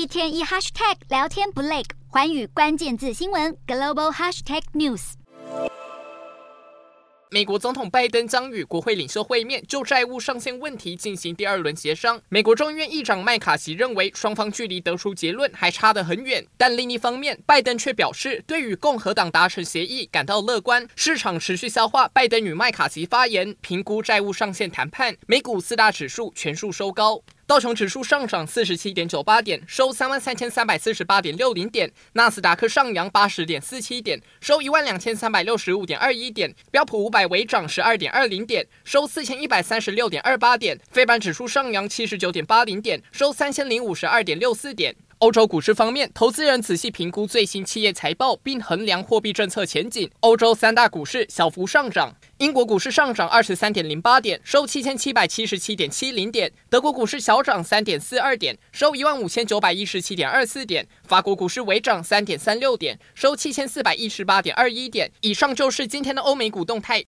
[0.00, 5.12] 一天一 hashtag 聊天不累，寰宇关键字新闻 global hashtag news。
[7.30, 12.18] 美国总统拜登将与国会领袖会面，就债务上限问题进行第二轮协商。
[12.30, 16.46] 美国众议院议长麦卡锡认为，双方距离得出结论还差得很远。
[16.56, 20.88] 但另一方面，拜登却表示，对与共和党达成协议感到乐观。
[20.96, 25.14] 市场持续消化拜登与麦卡锡发言，评估债务上限谈判。
[25.26, 27.22] 美股四大指数全数收高。
[27.50, 44.94] 道琼指数上涨四十七点九八点，收三万三千三百四十八点六零点；纳斯达克上扬八十点四七点，收一万两千三百六十五点二一点；标普五百微涨十二点二零点，收四千一百三十六点二八点；非版指数上扬七十九点八零点，收三千零五十二点六四点。
[45.20, 50.10] 欧洲股市方面，投资人仔细评估最新企业财报，并衡量货币政策前景。
[50.20, 52.16] 欧洲三大股市小幅上涨。
[52.38, 65.12] 英国股市上涨二十三点零八点，收七千七百七十七点七零点；德国股市小涨三点四二点，收一万五千九百一十七点二四点；法国股市微涨三点三六点，收七千四百一十八点二一点。
[65.20, 66.98] 以上就是今天的欧美股动态。